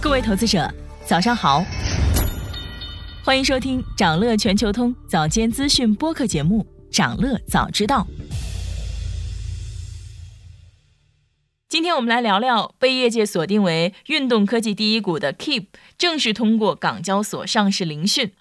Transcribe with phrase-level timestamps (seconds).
[0.00, 0.72] 各位投资者，
[1.04, 1.64] 早上好，
[3.24, 8.06] 欢迎收听长乐全球通早间资讯播客节目《长乐早知道》。
[11.68, 15.66] 今天我们来聊聊被业界锁定为运动科技第一股的 Keep
[15.98, 18.32] 正式通过港交所上市聆讯。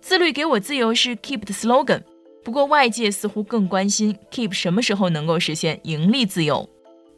[0.00, 2.02] 自律给我自由是 Keep 的 slogan，
[2.42, 6.68] 不过外界似乎更关心 Keep 什么时候能够实现盈利自由。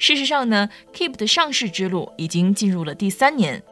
[0.00, 3.62] 事实上呢，Keep 的上市之路已经进入了第三年。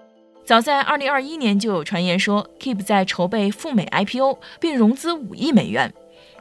[0.44, 5.92] 早在2021年就有传言说，Keep 在筹备赴美 IPO，并融资五亿美元。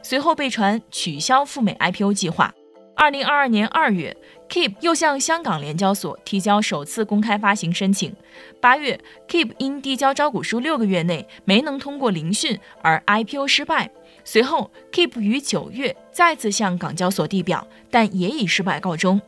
[0.02, 2.54] 随后被传取消赴美 IPO 计划。
[2.96, 4.14] 2022年2月
[4.50, 8.14] ，Keep 又向香港联交所提交首次公开发行申请。
[8.60, 13.90] 八月，Keep 因递交招股书六个月内没能通过聆讯而 IPO 失败。
[14.22, 19.18] 随后，Keep 于九月再次向港交所递表，但也以失败告终。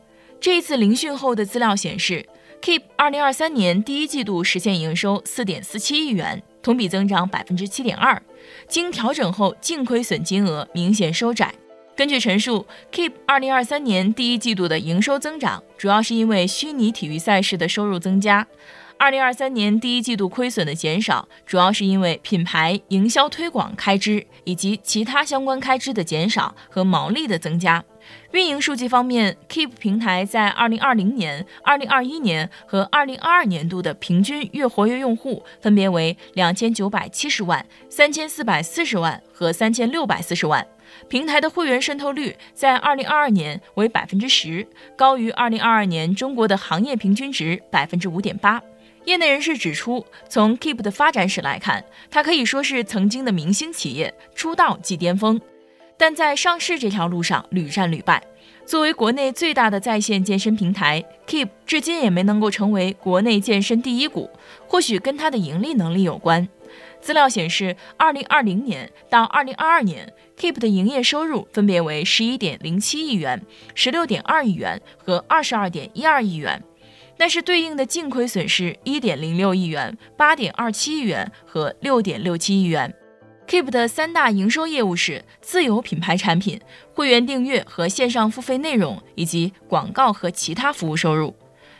[0.41, 2.25] 这一次聆讯后的资料显示
[2.63, 8.19] ，Keep 二零二三年第一季度实现营收四点四七亿元，同比增长百分之七点二，
[8.67, 11.53] 经调整后净亏损金额明显收窄。
[11.95, 18.47] 根据陈述，Keep 二零二三年第一季度的营收增长主要是因为虚拟体育赛事的收入增加。
[19.01, 27.83] 二零二三年第一季度亏损的减少，主要是因为品牌营销推广开支以及其他相关开支的减少和毛利的增加。
[28.31, 40.63] 运营数据方面，Keep 平台在二零二零年、二零二一年和二零二二年度的平均月活跃用户分别为两千九百七十万、三千四百四十万和三千六百四十万。
[41.09, 48.61] 平台的会员渗透率在二零二二年为百分之十，高于二零二二年中国的行业平均值百分之五点八。
[49.05, 55.41] 业内人士指出，从 Keep 的发展史来看，它可以说是曾经的明星企业，出道即巅峰，
[55.97, 58.21] 但在上市这条路上屡战屡败。
[58.63, 64.29] 作为国内最大的在线健身平台，Keep 至今也没能够成为国内健身第一股，
[64.67, 66.47] 或许跟它的盈利能力有关。
[67.01, 73.41] 资料显示，二零二零年到二零二二年，Keep 的营业收入分别为十一点零七亿元、
[73.73, 76.63] 十六点二亿元和二十二点一二亿元。
[77.21, 82.91] 但是对应的净亏损是1.06亿元、8.27亿元和6.67亿元。
[83.47, 86.59] Keep 的三大营收业务是自有品牌产品、
[86.95, 91.35] 会员订阅和线上付费内容，以及广告和其他服务收入。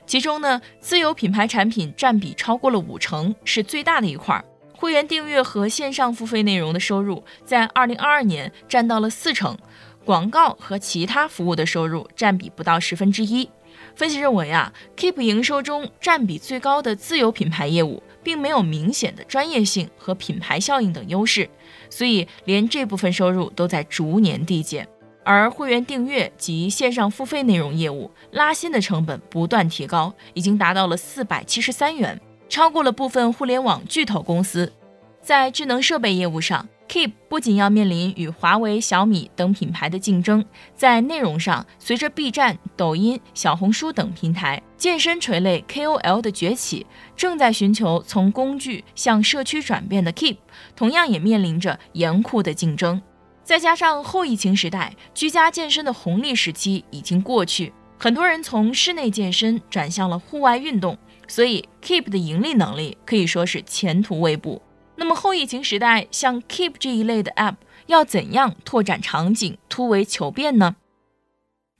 [0.06, 4.46] 其中呢，自有品牌产品占比超过了五成，是最大的一块。
[4.76, 9.58] 会员订阅和线上付费内容的收入在2022年占到了四成，
[10.06, 13.50] 广告和其他服务的收入占比不到十分之一。
[13.96, 21.50] 分析认为啊，Keep 营收中占比最高的自有品牌业务，并没有明显的专业性和品牌效应等优势，
[21.90, 24.88] 所以连这部分收入都在逐年递减。
[25.24, 34.74] 而会员订阅及线上付费内容业务拉新的成本不断提高，已经达到了四百七十三元，超过了部分互联网巨头公司。
[35.22, 40.44] 在智能设备业务上，Keep 不仅要面临与华为、小米等品牌的竞争，
[40.76, 50.38] 在内容上，随着 B 站、抖音、小红书等平台健身垂类 KOL 的崛起，正在寻求从工具向社区转变的 Keep，
[50.76, 53.00] 同样也面临着严酷的竞争。
[53.44, 64.60] 再加上后疫情时代，居家健身的红利时期已经过去，很多人从室内健身转向了户外运动，所以 Keep 的盈利能力可以说是前途未卜。
[64.96, 67.56] 那么后疫情时代，像 Keep 这一类的 App
[67.88, 70.76] 要怎样拓展场景、突围求变呢？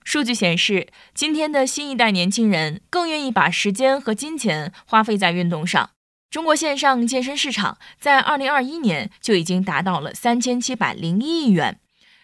[0.04, 5.90] 数据显示，今天的新一代年轻人更愿意把时间和金钱花费在运动上。
[6.28, 11.78] 中国线上健身市场在2021年就已经达到了3701亿元，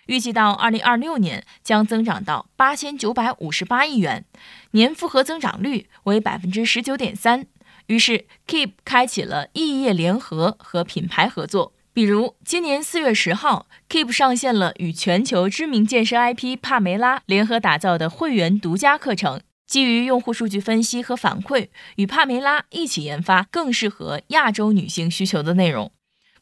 [0.07, 4.25] 预计到2026年将增长到8958亿元，
[4.73, 7.47] 年复合增长率为百分之十九点三。
[7.89, 11.73] 于是，Keep 开启了异业联合和品牌合作。
[11.95, 25.91] 比如，今年四月十号，Keep 上线了与全球知名健身 IP 帕梅拉联合打造的会员独家课程，基于用户数据分析和反馈，与帕梅拉一起研发更适合亚洲女性需求的内容，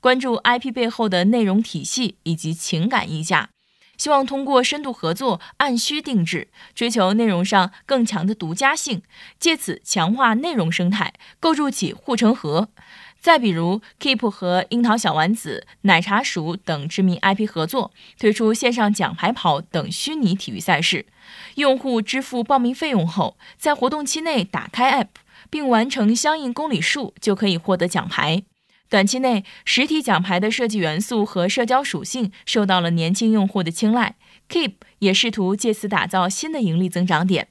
[0.00, 3.50] 关注 IP 背后的内容体系以及情感溢价。
[3.96, 9.02] 希望通过深度合作、按需定制，追求内容上更强的独家性，
[9.38, 12.68] 借此强化内容生态，构筑起护城河。
[13.18, 21.06] 再比如，Keep 和樱桃小丸子、奶茶鼠等知名 IP 合作，推出线上奖牌跑等虚拟体育赛事。
[21.56, 25.08] 用户支付报名费用后，在活动期内打开 App，
[25.50, 28.44] 并完成相应公里数，就可以获得奖牌。
[28.88, 34.16] 短期内，实体奖牌的设计元素和社交属性受到了年轻用户的青睐。
[34.48, 37.48] Keep 也试图借此打造新的盈利增长点。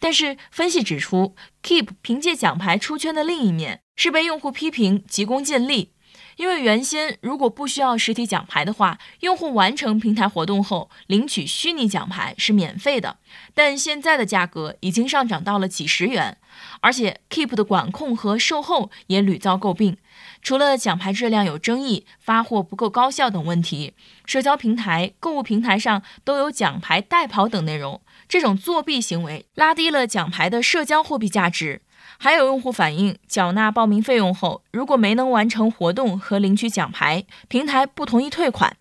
[0.00, 5.93] 但是分析指出，Keep 凭借奖牌出圈的另一面是被用户批评急功近利。
[6.36, 13.18] 因为原先如果不需要实体奖牌的话，用户完成平台活动后领取虚拟奖牌是免费的。
[13.54, 16.38] 但现在的价格已经上涨到了几十元，
[16.80, 19.96] 而且 Keep 的管控和售后也屡遭诟病。
[20.42, 23.94] 除了奖牌质量有争议、发货不够高效等问题，
[24.26, 28.00] 社交平台、购物平台上都有奖牌代跑等内容。
[28.28, 31.82] 这种作弊行为拉低了奖牌的社交货币价值。
[32.18, 38.76] 还有用户反映，缴纳报名费用后，如果没能完成活动和领取奖牌，平台不同意退款。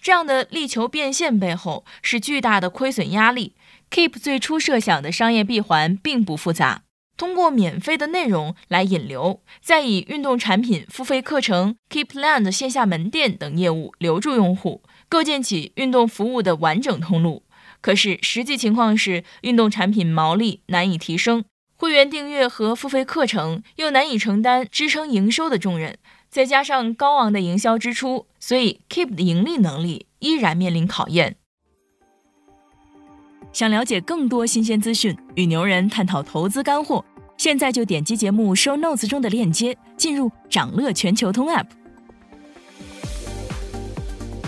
[0.00, 3.54] 这样的力求变现背后是巨大的亏损压力。
[3.90, 6.82] Keep 最初设想的商业闭环并不复杂，
[7.16, 17.44] 通过免费的内容来引流，再以运动产品、付费课程、Keep Land 线下门店等业务留住用户，构建起运动服务的完整通路。
[17.80, 21.44] 可是实际情况是，运动产品毛利难以提升。
[21.82, 25.98] 会员订阅和付费课程又难以承担支撑营收的重任，
[26.30, 31.34] 再加上高昂的营销支出，所以 Keep 的盈利能力依然面临考验。
[33.52, 37.04] 想了解更多新鲜资讯，与牛人探讨投资干货，
[37.36, 41.66] 现在就点击节目 Show Notes 中的链接，进入掌乐全球通 App。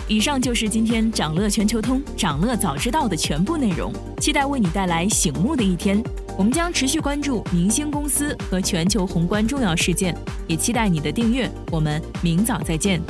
[0.07, 6.01] 以上就是今天掌乐全球通、掌乐早知道的全部内容，期待为你带来醒目的一天。
[6.37, 10.17] 我们将持续关注明星公司和全球宏观重要事件，
[10.49, 11.49] 也期待你的订阅。
[11.71, 13.01] 我们明早再见。